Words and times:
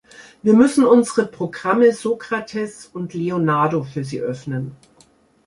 Wir 0.41 0.55
müssen 0.55 0.83
unsere 0.83 1.27
Programme 1.27 1.93
Sokrates 1.93 2.87
und 2.87 3.13
Leonardo 3.13 3.83
für 3.83 4.03
sie 4.03 4.19
öffnen. 4.19 4.75